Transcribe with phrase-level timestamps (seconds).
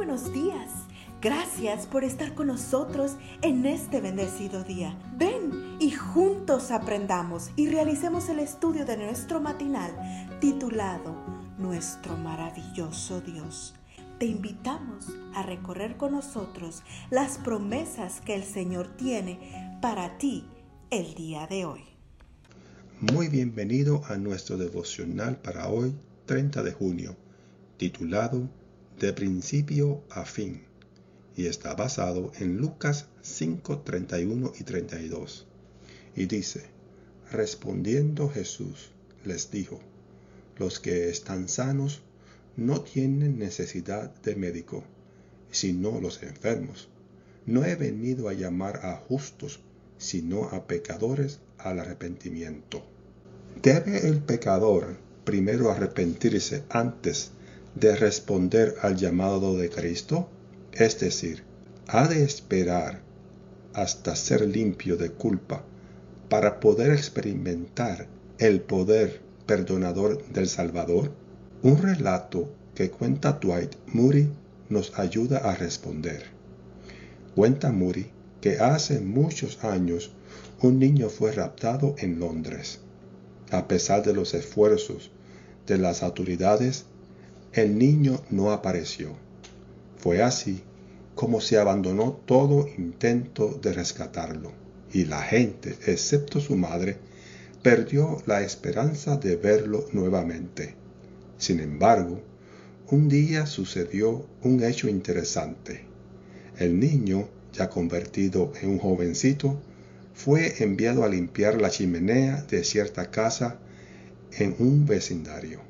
[0.00, 0.70] buenos días.
[1.20, 4.98] Gracias por estar con nosotros en este bendecido día.
[5.18, 9.90] Ven y juntos aprendamos y realicemos el estudio de nuestro matinal
[10.40, 11.14] titulado
[11.58, 13.74] Nuestro maravilloso Dios.
[14.18, 20.46] Te invitamos a recorrer con nosotros las promesas que el Señor tiene para ti
[20.88, 21.82] el día de hoy.
[23.02, 25.94] Muy bienvenido a nuestro devocional para hoy,
[26.24, 27.16] 30 de junio,
[27.76, 28.48] titulado
[29.00, 30.60] De principio a fin,
[31.34, 35.46] y está basado en Lucas 5, 31 y 32.
[36.14, 36.66] Y dice,
[37.32, 38.90] respondiendo Jesús,
[39.24, 39.80] les dijo,
[40.58, 42.02] los que están sanos
[42.58, 44.84] no tienen necesidad de médico,
[45.50, 46.90] sino los enfermos.
[47.46, 49.60] No he venido a llamar a justos,
[49.96, 52.84] sino a pecadores al arrepentimiento.
[53.62, 57.32] ¿Debe el pecador primero arrepentirse antes
[57.74, 60.28] de responder al llamado de Cristo?
[60.72, 61.44] Es decir,
[61.88, 63.00] ¿ha de esperar
[63.72, 65.64] hasta ser limpio de culpa
[66.28, 68.06] para poder experimentar
[68.38, 71.12] el poder perdonador del Salvador?
[71.62, 74.28] Un relato que cuenta Dwight Moody
[74.68, 76.24] nos ayuda a responder.
[77.34, 78.06] Cuenta Moody
[78.40, 80.12] que hace muchos años
[80.62, 82.80] un niño fue raptado en Londres.
[83.50, 85.10] A pesar de los esfuerzos
[85.66, 86.86] de las autoridades,
[87.52, 89.14] el niño no apareció.
[89.98, 90.62] Fue así
[91.14, 94.52] como se abandonó todo intento de rescatarlo,
[94.92, 96.96] y la gente, excepto su madre,
[97.62, 100.74] perdió la esperanza de verlo nuevamente.
[101.36, 102.22] Sin embargo,
[102.90, 105.84] un día sucedió un hecho interesante.
[106.58, 109.60] El niño ya convertido en un jovencito,
[110.14, 113.58] fue enviado a limpiar la chimenea de cierta casa
[114.32, 115.60] en un vecindario.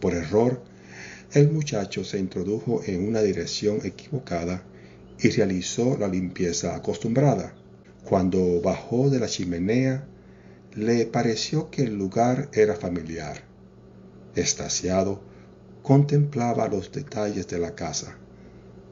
[0.00, 0.62] Por error,
[1.32, 4.62] el muchacho se introdujo en una dirección equivocada
[5.18, 7.54] y realizó la limpieza acostumbrada.
[8.04, 10.06] Cuando bajó de la chimenea,
[10.74, 13.42] le pareció que el lugar era familiar.
[14.34, 15.20] Estasiado,
[15.82, 18.18] contemplaba los detalles de la casa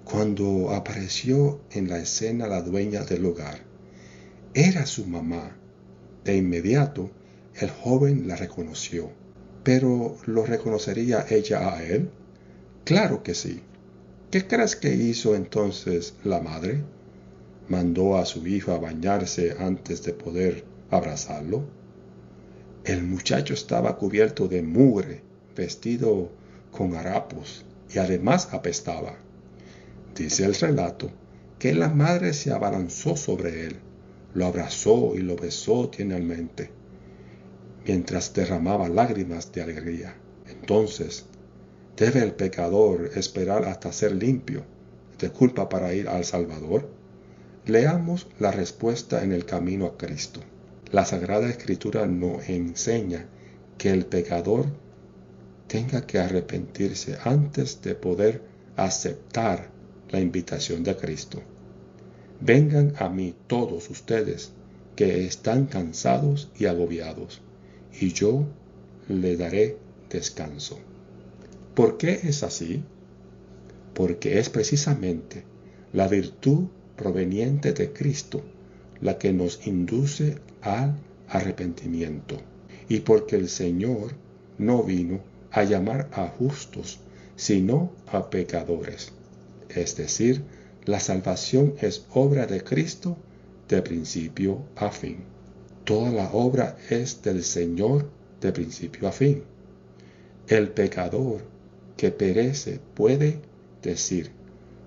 [0.04, 3.60] cuando apareció en la escena la dueña del hogar.
[4.53, 5.56] Era su mamá.
[6.25, 7.10] De inmediato,
[7.54, 9.10] el joven la reconoció.
[9.62, 12.10] ¿Pero lo reconocería ella a él?
[12.84, 13.62] Claro que sí.
[14.31, 16.83] ¿Qué crees que hizo entonces la madre?
[17.69, 21.65] ¿Mandó a su hijo a bañarse antes de poder abrazarlo?
[22.84, 25.22] El muchacho estaba cubierto de mugre,
[25.56, 26.31] vestido
[26.71, 27.65] con harapos
[27.95, 29.16] y además apestaba.
[30.15, 31.11] Dice el relato
[31.59, 33.77] que la madre se abalanzó sobre él,
[34.34, 36.69] lo abrazó y lo besó tiernamente,
[37.87, 40.16] mientras derramaba lágrimas de alegría.
[40.47, 41.25] Entonces,
[41.97, 44.65] ¿debe el pecador esperar hasta ser limpio
[45.19, 46.88] de culpa para ir al Salvador?
[47.66, 50.41] Leamos la respuesta en el camino a Cristo.
[50.91, 53.27] La Sagrada Escritura nos enseña
[53.78, 54.66] que el pecador
[55.66, 58.43] tenga que arrepentirse antes de poder
[58.77, 59.71] aceptar
[60.10, 61.43] la invitación de Cristo.
[62.41, 64.53] Vengan a mí todos ustedes
[64.97, 67.41] que están cansados y agobiados,
[67.99, 68.44] y yo
[69.09, 69.78] le daré
[70.10, 70.78] descanso.
[71.74, 72.82] ¿Por qué es así?
[73.94, 75.44] Porque es precisamente
[75.92, 78.42] la virtud proveniente de Cristo
[79.00, 80.96] la que nos induce al
[81.28, 82.36] arrepentimiento,
[82.88, 84.14] y porque el Señor
[84.58, 85.20] no vino
[85.50, 87.00] a llamar a justos,
[87.36, 89.12] sino a pecadores
[89.74, 90.42] es decir,
[90.84, 93.16] la salvación es obra de Cristo
[93.68, 95.18] de principio a fin.
[95.84, 98.08] Toda la obra es del Señor
[98.41, 99.42] de principio a fin.
[100.46, 101.42] El pecador
[101.97, 103.41] que perece puede
[103.82, 104.32] decir,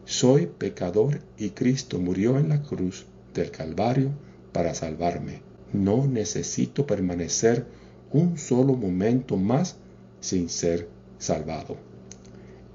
[0.05, 4.11] soy pecador y Cristo murió en la cruz del Calvario
[4.51, 5.41] para salvarme.
[5.73, 7.65] No necesito permanecer
[8.11, 9.77] un solo momento más
[10.21, 11.77] sin ser salvado.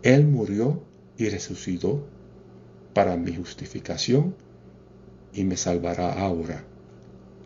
[0.02, 0.82] Él murió
[1.16, 2.06] y resucitó
[2.92, 4.34] para mi justificación
[5.32, 6.64] y me salvará ahora.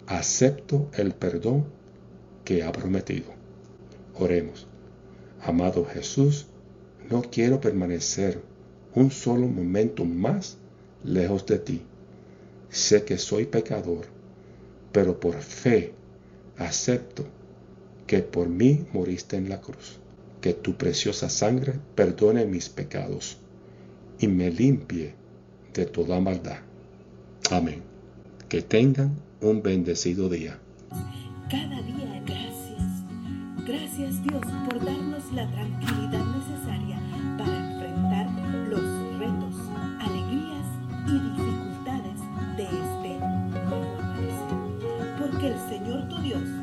[0.07, 1.67] Acepto el perdón
[2.45, 3.27] que ha prometido.
[4.15, 4.67] Oremos.
[5.43, 6.49] Amado Jesús,
[7.11, 8.43] no quiero permanecer
[8.95, 10.57] un solo momento más
[11.05, 11.83] lejos de ti.
[12.71, 14.07] Sé que soy pecador,
[14.93, 15.93] pero por fe
[16.57, 17.25] acepto
[18.07, 19.99] que por mí moriste en la cruz.
[20.41, 23.39] Que tu preciosa sangre perdone mis pecados
[24.19, 25.15] y me limpie
[25.75, 26.59] de toda maldad.
[27.51, 27.83] Amén.
[28.49, 30.59] Que tengan un bendecido día.
[31.51, 33.67] Cada día gracias.
[33.67, 36.36] Gracias Dios por darnos la tranquilidad